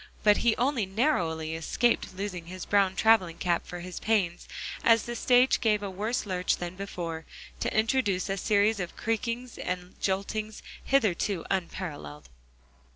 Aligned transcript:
But 0.23 0.37
he 0.37 0.55
only 0.55 0.87
narrowly 0.87 1.53
escaped 1.53 2.15
losing 2.17 2.47
his 2.47 2.65
brown 2.65 2.95
traveling 2.95 3.37
cap 3.37 3.67
for 3.67 3.81
his 3.81 3.99
pains, 3.99 4.47
as 4.83 5.03
the 5.03 5.15
stage 5.15 5.61
gave 5.61 5.83
a 5.83 5.91
worse 5.91 6.25
lurch 6.25 6.57
than 6.57 6.75
before, 6.75 7.23
to 7.59 7.71
introduce 7.77 8.27
a 8.27 8.37
series 8.37 8.79
of 8.79 8.97
creakings 8.97 9.59
and 9.59 9.93
joltings 10.01 10.63
hitherto 10.85 11.45
unparalleled. 11.51 12.29